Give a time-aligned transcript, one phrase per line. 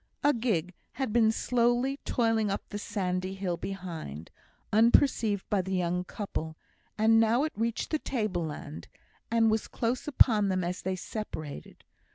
[0.23, 4.31] A gig had been slowly toiling up the sandy hill behind,
[4.73, 6.57] unperceived by the young couple,
[6.97, 8.87] and now it reached the table land,
[9.29, 11.83] and was close upon them as they separated.